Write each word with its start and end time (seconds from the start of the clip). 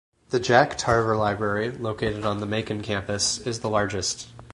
The 0.31 0.39
Jack 0.39 0.79
Tarver 0.79 1.15
Library, 1.15 1.69
located 1.69 2.25
on 2.25 2.39
the 2.39 2.47
Macon 2.47 2.81
campus, 2.81 3.37
is 3.37 3.59
the 3.59 3.69
largest. 3.69 4.29